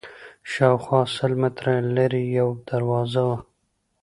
[0.51, 3.37] شاوخوا سل متره لرې یوه دروازه وه.